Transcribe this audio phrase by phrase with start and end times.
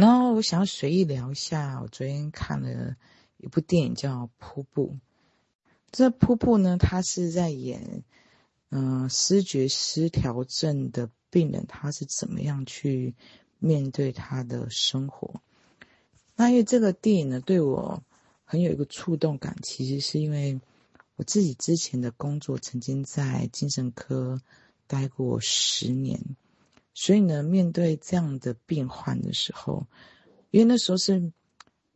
[0.00, 2.96] 然后我想要随意聊一下，我昨天看了
[3.36, 4.92] 一部电影叫《瀑布》。
[5.92, 8.02] 这《瀑布》呢，他是在演，
[8.70, 13.14] 嗯、呃，思觉失调症的病人，他是怎么样去
[13.58, 15.42] 面对他的生活。
[16.34, 18.02] 那因为这个电影呢，对我
[18.46, 20.58] 很有一个触动感，其实是因为
[21.16, 24.40] 我自己之前的工作曾经在精神科
[24.86, 26.18] 待过十年。
[27.02, 29.86] 所以呢，面对这样的病患的时候，
[30.50, 31.32] 因为那时候是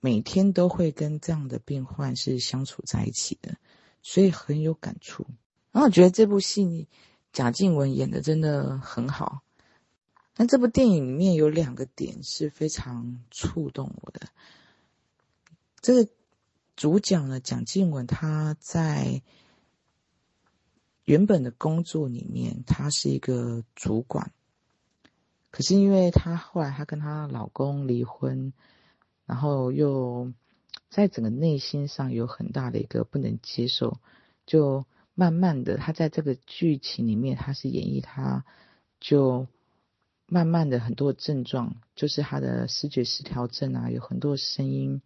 [0.00, 3.54] 每天都会跟这样的病患是相处在一起的，
[4.00, 5.26] 所以很有感触。
[5.72, 6.88] 然后我觉得这部戏
[7.34, 9.42] 贾静雯演的真的很好。
[10.38, 14.28] 那这部电影里面有两个点是非常触动我的。
[15.82, 16.10] 这个
[16.76, 19.20] 主角呢，贾静雯，她在
[21.04, 24.32] 原本的工作里面，她是一个主管。
[25.54, 28.52] 可是因为她后来她跟她老公离婚，
[29.24, 30.32] 然后又
[30.90, 34.00] 在整个内心上有很大的一个不能接受，
[34.46, 38.44] 就慢慢的她在这个剧情里面，她是演绎她
[38.98, 39.46] 就
[40.26, 45.02] 慢慢的很多症状，就是她的视觉失调症啊，有很多声音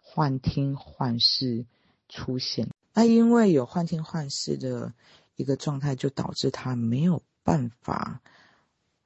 [0.00, 1.66] 幻听幻视
[2.08, 2.68] 出现。
[2.94, 4.94] 那因为有幻听幻视的
[5.34, 8.20] 一个状态，就导致她没有办法。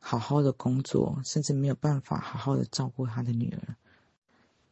[0.04, 3.76] 好好的工作，甚至没有办法好好的照顾他的女儿。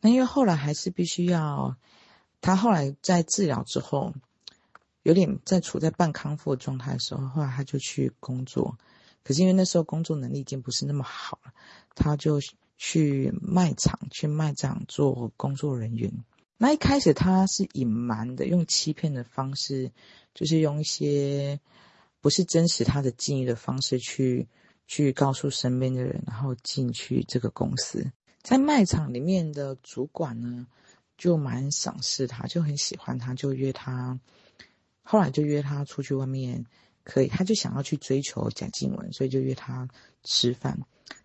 [0.01, 1.77] 那因为后来还是必须要，
[2.41, 4.13] 他后来在治疗之后，
[5.05, 8.77] 有点在处在半康复的状态的时候，后来他就去工作。
[9.23, 11.53] 可是因为那时候工作能力已经不是那么好了，
[11.95, 12.41] 他就
[12.77, 16.25] 去卖场去卖场做工作人员。
[16.57, 19.93] 那一开始他是隐瞒的，用欺骗的方式，
[20.35, 21.61] 就是用一些
[22.21, 24.49] 不是真实他的记忆的方式去。
[24.91, 28.11] 去告诉身边的人，然后进去这个公司，
[28.43, 30.67] 在卖场里面的主管呢，
[31.17, 34.19] 就蛮赏识他，就很喜欢他，就约他，
[35.05, 36.67] 后来就约他出去外面，
[37.05, 39.89] 可以，他就想要去追求贾静雯，所以就约他
[40.25, 40.77] 吃饭。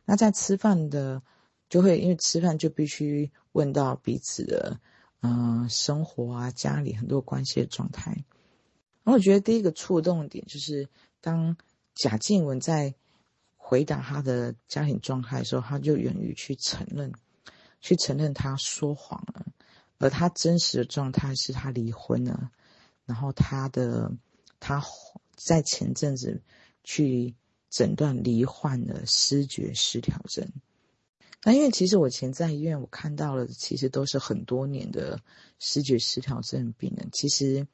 [0.06, 1.24] 那在吃饭的，
[1.68, 4.80] 就会因为吃饭就必须问到彼此的，
[5.22, 8.12] 嗯、生活啊，家里很多关系的状态。
[9.04, 10.88] 然后我觉得第一个触动点就是，
[11.20, 11.58] 当
[11.96, 12.94] 贾静雯在。
[13.68, 17.12] 回答他的家庭状态的时候，他就勇于去承认，
[17.82, 19.44] 去承认他说谎了，
[19.98, 22.52] 而他真实的状态是他离婚了，
[23.08, 24.12] 然后他的
[24.60, 24.84] 他
[25.36, 26.44] 在前阵子
[26.84, 27.34] 去
[27.72, 30.48] 诊断罹患了失觉失调症。
[31.44, 35.20] 那因为其实我前在医院我看到了，其实都是很多年的
[35.58, 37.10] 思觉失调症病人。
[37.12, 37.66] 其实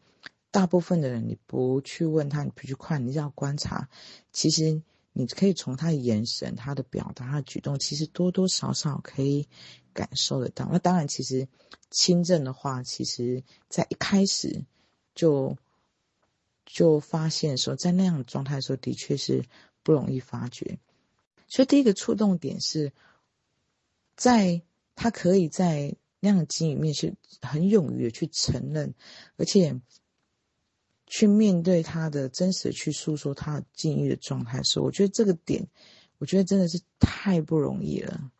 [0.51, 3.89] 大部分的人，你不去问他，你不去看，你要观察，
[4.31, 4.81] 其实。
[5.13, 9.47] 你可以从他的眼神、他的表达、他的举动，其实多多少少可以
[9.93, 10.69] 感受得到。
[10.71, 11.47] 那当然，其实
[11.89, 14.63] 轻症的话，其实在一开始
[15.13, 15.57] 就
[16.65, 19.43] 就发现说，在那样的状态的时候，的确是
[19.83, 20.79] 不容易发觉。
[21.47, 22.93] 所以第一个触动点是，
[24.15, 24.61] 在
[24.95, 28.93] 他可以在那样的经里面是很勇于的去承认，
[29.35, 29.81] 而且。
[31.11, 35.67] 去面对他的真实，去诉说他境遇的状态的时候，我觉得这个点，
[36.19, 38.31] 我觉得真的是太不容易了。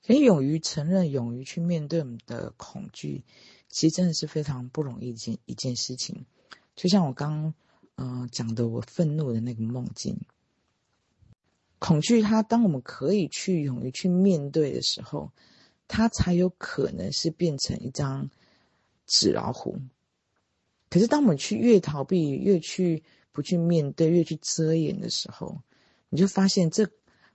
[0.00, 3.22] 所以勇于承认，勇于去面对我们的恐惧，
[3.68, 6.24] 其实真的是非常不容易一件一件事情。
[6.74, 7.52] 就像我刚
[7.96, 10.18] 嗯、呃、讲的，我愤怒的那个梦境，
[11.78, 15.30] 恐惧它，当我们可以去勇于去面对的时候，
[15.88, 18.30] 它才有可能是变成一张
[19.06, 19.78] 纸老虎。
[20.90, 23.02] 可是，当我们去越逃避，越去
[23.32, 25.60] 不去面对，越去遮掩的时候，
[26.08, 26.88] 你就发现这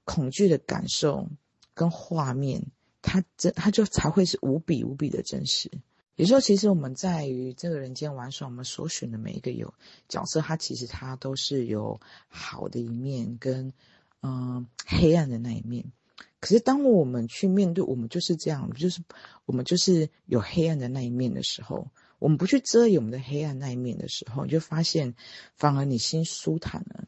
[0.06, 1.28] 恐惧的感受
[1.74, 2.68] 跟画面，
[3.02, 5.70] 它真，它就才会是无比无比的真实。
[6.16, 9.74] 有时候，其实我们在于这个人间玩耍，我们所选的每一个有
[10.08, 12.00] 角色，它其实它都是有
[12.30, 13.74] 好的一面跟
[14.22, 15.92] 嗯、黑暗的那一面。
[16.40, 19.02] 可是，当我们去面对，我们就是这样，就是
[19.46, 21.90] 我们就是有黑暗的那一面的时候。
[22.20, 25.16] 我们不去遮掩我们的黑暗那一面的时候，你就发现，
[25.56, 27.08] 反而你心舒坦了。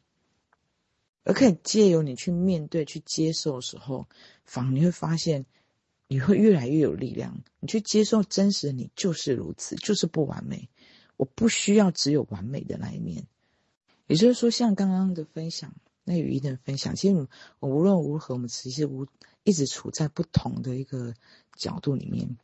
[1.24, 4.08] 而可以借由你去面对、去接受的时候，
[4.46, 5.46] 反而你会发现，
[6.08, 7.44] 你会越来越有力量。
[7.60, 10.70] 你去接受真实的你就是如此，就是不完美。
[11.18, 13.28] 我不需要只有完美的那一面。
[14.08, 15.76] 也就是说，像刚刚的分享，
[16.06, 17.28] 那语音的分享，其实
[17.60, 19.06] 我无论如何，我们其实无
[19.44, 21.14] 一直处在不同的一个
[21.56, 22.38] 角度里面，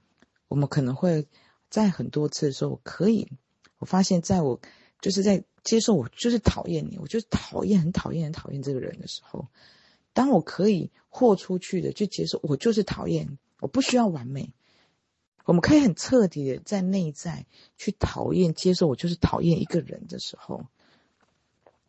[0.50, 1.26] 我们可能会。
[1.70, 3.32] 在很多次的时候，我可以，
[3.80, 4.60] 我发现，在我
[5.02, 9.48] 就是在接受我就是讨厌你，我就是讨厌很讨厌很讨厌这个人的时候，
[10.14, 14.54] 当我可以豁出去的去接受我就是讨厌，我不需要完美。
[15.46, 17.46] 我们可以很彻底的在内在
[17.78, 20.66] 去讨厌、接受，我就是讨厌一个人的时候，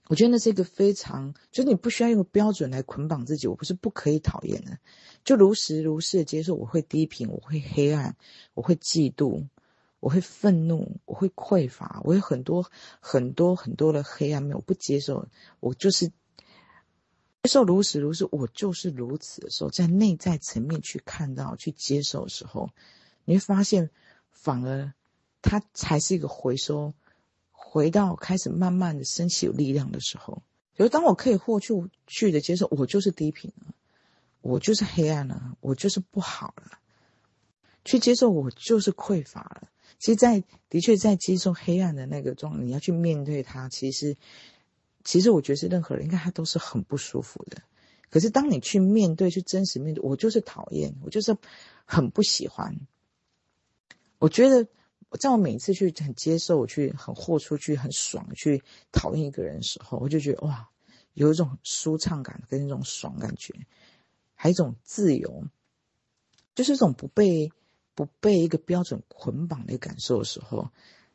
[0.06, 3.48] 我觉得那是一个非常，就是你不需要用标准来捆绑自己。
[3.48, 4.78] 我不是不可以讨厌的，
[5.25, 6.54] 就如实如是的接受。
[6.54, 8.16] 我会低频，我会黑暗，
[8.54, 9.48] 我会嫉妒，
[10.00, 15.26] 我会愤怒，我会匮乏，我有很多很多很多的黑暗面，我不接受。
[15.60, 16.14] 我就是接
[17.48, 22.70] 受如此如此，我就是如此的时候，在内在层面去看到、去接受的时候。
[23.24, 23.90] 你会发现，
[24.30, 24.92] 反而
[25.42, 26.94] 它才是一个回收，
[27.50, 30.42] 回到开始慢慢的升起有力量的时候。
[30.74, 33.74] 就是当我可以豁出去的接受，我就是低频了，
[34.40, 36.78] 我就是黑暗了，我就是不好了，
[37.84, 39.68] 去接受我就是匮乏了。
[39.98, 44.16] 其实在，的确在接受黑暗的那个状态，你要去面对它，其实，
[45.04, 47.62] 其实我觉得是任何人应该他都是很不舒服的。
[48.10, 51.36] 可是当你去面对，去真实面对，我就是讨厌，我就是
[51.84, 52.78] 很不喜欢。
[54.18, 54.66] 我觉得，
[55.18, 58.62] 在我每次去很接受，我去很豁出去，很爽去
[58.92, 60.68] 讨厌一个人的时候，我就觉得哇，
[61.14, 63.52] 有一种舒畅感跟一种爽感觉，
[64.34, 65.44] 还有一种自由，
[66.54, 67.50] 就是一种不被
[67.98, 70.70] 不被一个标准捆绑的感受的时候，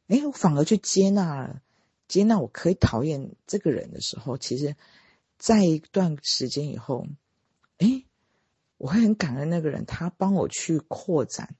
[0.07, 1.61] 哎，我反而去接纳了，
[2.09, 4.75] 接纳我可以讨厌这个人的时候，其实，
[5.37, 7.07] 在一段时间以后，
[7.77, 8.03] 哎，
[8.77, 11.55] 我会很感恩那个人，他帮我去扩展。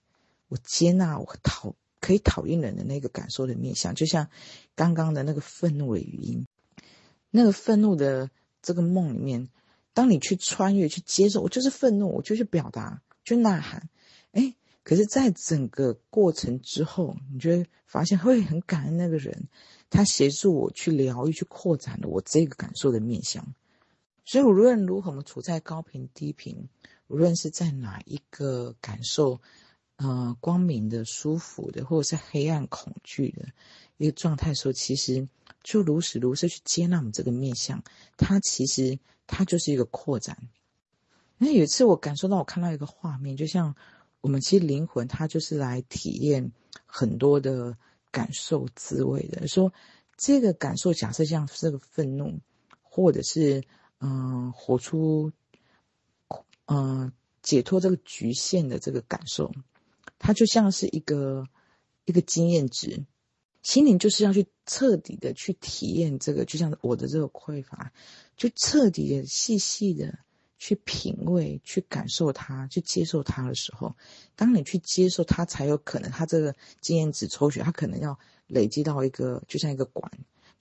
[0.49, 4.29] 我接纳我讨可以讨厌人的那个感受的面向，就像
[4.75, 6.45] 刚刚的那个愤怒的语音，
[7.29, 8.29] 那个愤怒的
[8.61, 9.47] 这个梦里面，
[9.93, 13.87] 当你去穿越去接受，我就是愤怒，我就去表达，就呐喊，
[14.33, 14.53] 哎，
[14.83, 19.47] 可是，在整个过程之后，你就会发现会很感恩那个人，
[19.89, 23.53] 他协助我去疗愈，去扩展了我这个感受的面向。
[24.25, 26.69] 所以无论如何，我们处在高频低频，
[27.07, 29.41] 无论是在哪一个感受。
[29.97, 33.47] 呃，光明的、舒服的，或者是黑暗、恐惧的
[33.97, 35.29] 一个状态的时候，其实
[35.62, 37.81] 就如实如实去接纳我们这个面向，
[38.18, 38.97] 它其实
[39.27, 40.36] 它就是一个扩展。
[41.38, 43.75] 那有一次我感受到，我看到一个画面，就像
[44.23, 46.53] 我们其实灵魂，它就是来体验
[46.85, 47.77] 很多的
[48.09, 49.49] 感受滋味的。
[49.49, 49.73] 说
[50.15, 52.39] 这个感受，假设像这个愤怒，
[52.81, 53.65] 或者是
[53.97, 55.33] 嗯、活出
[56.67, 57.11] 嗯、
[57.41, 59.51] 解脱这个局限的这个感受。
[60.19, 61.45] 它就像是一个
[62.05, 63.05] 一个经验值，
[63.61, 67.91] 心灵就是要去彻底的去体验这个，就像我的这个匮乏，
[68.37, 70.17] 就彻底的细细的
[70.63, 73.94] 去品味、去感受它、去接受它的时候，
[74.33, 78.18] 当你去接受它，才有可能，它这个经验值抽血，它可能要
[78.48, 80.10] 累积到一个，就像一个管，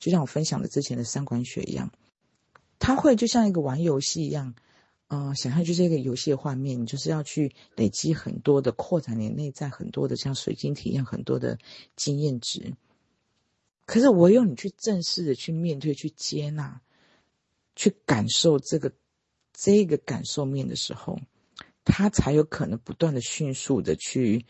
[0.01, 1.93] 就像我分享的之前的三管血一样，
[2.81, 4.57] 它会就像一个玩游戏一样。
[5.07, 11.57] 嗯、想象就是一个游戏的画面，你就是要去累积很多的扩展你内在很多的像水晶体验很多的
[11.95, 12.75] 经验值。
[13.87, 16.81] 可是唯有你去正式的去面对、去接纳、
[17.77, 18.91] 去感受这个
[19.53, 21.19] 这个感受面的时候，
[21.85, 24.47] 他才有可能不断的迅速的去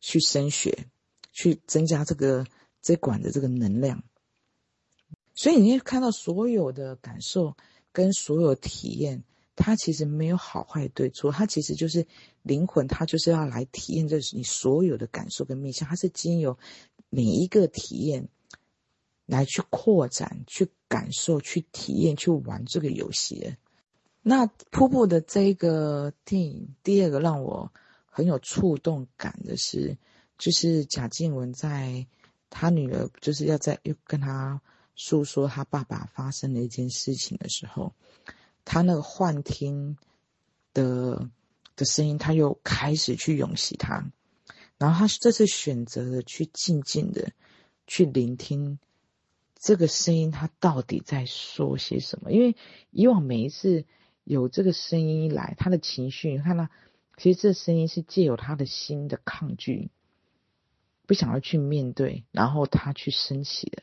[0.00, 0.86] 去升学，
[1.32, 2.46] 去增加这个
[2.82, 4.02] 这管的这个能量。
[5.34, 7.56] 所以你会看到所有的感受
[7.92, 9.24] 跟所有体验。
[9.56, 12.08] 它其实没有好坏对错，它其实就是
[12.42, 16.58] 灵魂，它就是要来体验这你所有的感受跟面向，它是经由
[17.08, 18.28] 每一个体验
[19.26, 23.56] 来去扩展、去感受、去体验、去玩这个游戏的。
[24.26, 27.70] 那瀑布的这个电影，第二个让我
[28.06, 29.98] 很有触动感的是，
[30.38, 32.06] 就是贾静雯在
[32.48, 34.62] 她女儿就是要在又跟她
[34.96, 37.92] 诉说她爸爸发生的一件事情的时候。
[38.64, 39.98] 她那个幻听
[40.72, 41.28] 的
[41.76, 44.10] 的声音，他又开始去涌袭她，
[44.78, 47.32] 然后他这次选择了去静静的
[47.86, 48.78] 去聆听
[49.58, 52.32] 这个声音，他到底在说些什么？
[52.32, 52.56] 因为
[52.90, 53.84] 以往每一次
[54.24, 56.70] 有这个声音一来，他的情绪，你看他，
[57.16, 59.90] 其实这声音是借由他的心的抗拒，
[61.06, 63.82] 不想要去面对，然后他去升起的。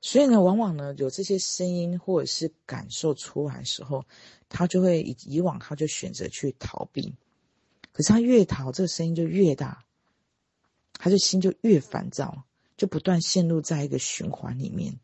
[0.00, 4.04] 所以呢，往往呢，有这些声音或者是感受出来的时候，
[4.48, 7.14] 他就会以以往他就选择去逃避，
[7.92, 9.84] 可是他越逃，这个声音就越大，
[10.92, 12.44] 他就心就越烦躁，
[12.76, 14.98] 就不断陷入在一个循环里面，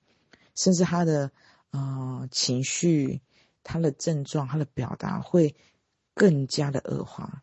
[0.55, 1.33] 甚至他的
[1.71, 3.23] 呃情绪、
[3.63, 5.55] 他的症状、他的表达会
[6.15, 7.43] 更加的恶化。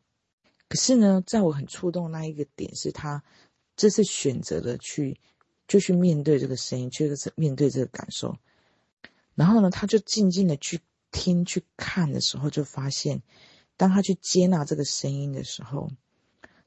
[0.69, 3.23] 可是呢，在我很触动那一个点是他
[3.75, 5.19] 这次选择了去。
[5.67, 8.37] 就去面对这个声音，就是面对这个感受，
[9.35, 10.79] 然后呢，他就静静的去
[11.11, 13.21] 听、去看的时候，就发现，
[13.75, 15.91] 当他去接纳这个声音的时候，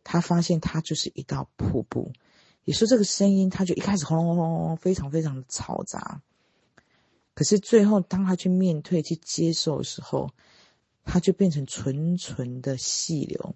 [0.05, 2.13] 他发现他就是一道瀑布。
[2.65, 6.21] 也说这个声音，他就一开始轰轰轰轰，非常非常的嘈杂。
[7.41, 10.29] 可是最后，当他去面对、去接受的时候，
[11.05, 13.55] 他就变成纯纯的细流，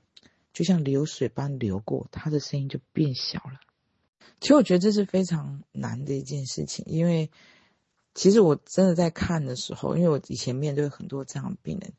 [0.55, 3.61] 就像流水般流过，他的声音就变小了。
[4.41, 7.31] 其实我觉得这是非常难的一件事情，因为
[8.15, 11.93] 其实我真的在看的时候，因为我以前面对很多这样的病人，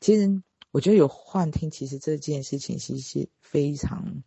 [0.00, 4.24] 其实我觉得有幻听，其实这件事情其实非常，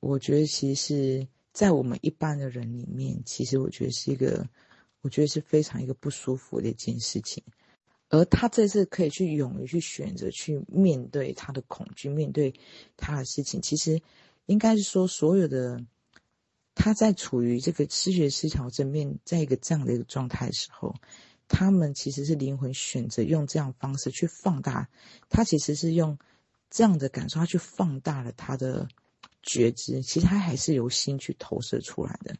[0.00, 4.46] 我觉得其实是在我们一般的人里面，其实我觉得是一个，
[5.02, 7.44] 我觉得是非常一个不舒服的一件事情。
[8.08, 12.54] 而他这次可以去勇于去选择去面对他的恐惧，面对
[12.96, 14.00] 他的事情，其实
[14.46, 15.84] 应该是说所有的。
[16.74, 20.94] 他在处于这个思觉失调正面，在一个这样的一个状态的时候，
[21.46, 24.88] 他们其实是灵魂选择用这样方式去放大，
[25.28, 26.18] 他其实是用
[26.70, 28.88] 这样的感受，他去放大了他的
[29.42, 30.00] 觉知。
[30.00, 32.36] 其实他还是由心去投射出来的。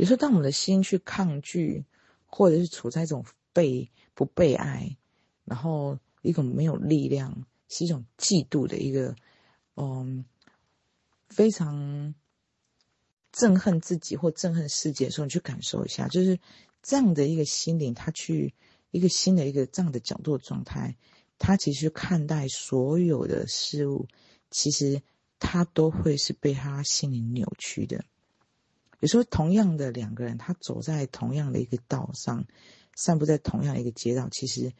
[0.00, 1.84] 有时候，当我们的心去抗拒，
[2.24, 4.96] 或者是处在一种被不被爱，
[5.44, 9.14] 然后一种没有力量，是一种嫉妒的一个，
[9.76, 10.24] 嗯，
[11.28, 12.14] 非常。
[13.32, 16.40] 憎恨自己或憎恨世界的时候，你去感受一下，就是
[16.82, 18.52] 这样的一个心灵，他去
[18.90, 20.96] 一个新的一个这样的角度的状态，
[21.38, 24.08] 他其实看待所有的事物，
[24.50, 25.00] 其实
[25.38, 28.04] 他都会是被他心灵扭曲的。
[29.00, 32.46] 有时候，同样的两个人，他走在同样的一个道上，
[32.94, 34.72] 散布在同样的一个街道，其实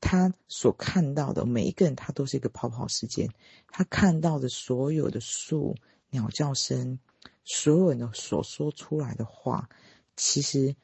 [0.00, 3.30] 他所看到的每一个人，他都是一个泡泡世界。
[3.68, 5.76] 他看到的所有的树、
[6.10, 6.98] 鸟叫声。
[7.42, 9.68] 所有人的所说出来的话，
[10.14, 10.76] 其实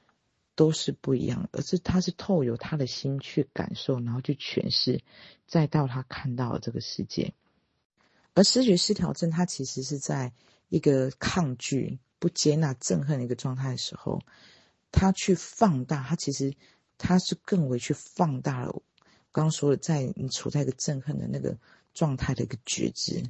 [0.57, 5.01] 都是不一样，而是他是透由他的心去感受，然后去诠释，
[5.47, 7.35] 再到他看到的这个世界。
[8.35, 10.33] 而思觉失调症，它其实是在
[10.69, 14.21] 一个抗拒、不接纳、憎恨的一个状态的时候，
[14.91, 16.55] 他去放大，他其实
[16.99, 18.83] 他是更为去放大了。
[19.33, 21.59] 刚刚说的，在你处在一个憎恨的那个
[21.95, 23.23] 状态的一个觉知，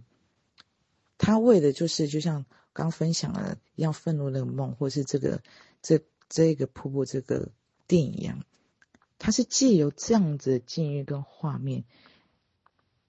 [1.18, 2.44] 他为的就是就像。
[2.76, 5.42] 刚分享了一样愤怒那个梦，或是这个
[5.80, 7.48] 这这个瀑布这个
[7.86, 8.44] 电影一样，
[9.16, 11.84] 他是借由这样子的境遇跟画面，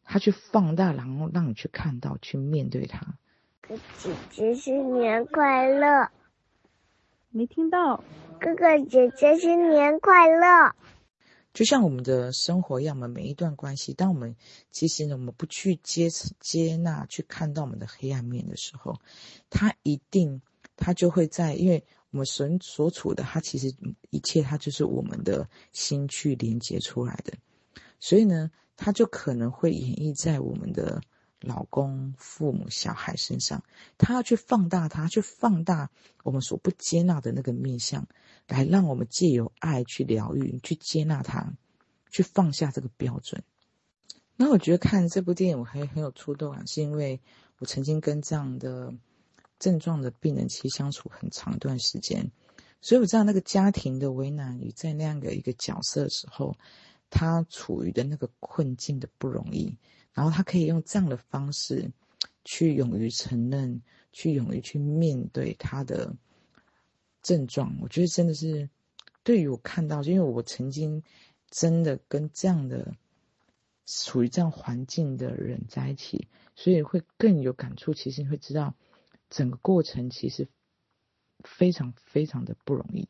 [0.06, 3.18] 他去放大，然后让你去看到，去面对它。
[3.62, 6.10] 哥哥姐姐新年快乐！
[7.30, 8.04] 没听到。
[8.40, 10.76] 哥哥姐姐新年快乐！
[11.54, 14.36] 就像我们的生活一样，我们每一段关系，当我们
[14.70, 16.08] 其实呢，我们不去接
[16.40, 19.00] 接纳、去看到我们的黑暗面的时候，
[19.50, 20.42] 它一定
[20.76, 23.74] 它就会在，因为我们神所处的，它其实
[24.12, 27.34] 一切，它就是我们的心去连接出来的，
[28.00, 31.02] 所以呢，它就可能会演绎在我们的
[31.48, 33.64] 老公、父母、小孩身上，
[33.98, 35.90] 他要去放大他，去放大
[36.24, 38.06] 我们所不接纳的那个面向。
[38.48, 41.54] 来让我们借由爱去疗愈，去接纳他，
[42.10, 43.44] 去放下这个标准。
[44.38, 47.20] 那我觉得看这部电影我还很有触动啊，是因为
[47.60, 48.94] 我曾经跟这样的
[49.60, 52.32] 症状的病人其实相处很长一段时间，
[52.80, 56.56] 所以我知道那个家庭的为难与在那样的一个角色的时候，
[57.10, 59.78] 他处于的那个困境的不容易，
[60.14, 61.92] 然后他可以用这样的方式
[62.44, 66.16] 去勇于承认，去勇于去面对他的。
[67.24, 68.70] 症状，我觉得真的是
[69.22, 71.04] 对于我看到，因为我曾经
[71.50, 72.96] 真的跟这样的
[73.86, 77.94] 处于这样环境的人在一起，所以会更有感触。
[77.94, 78.76] 其实你会知道，
[79.30, 80.48] 整个过程其实
[81.44, 83.10] 非常非常的不容易。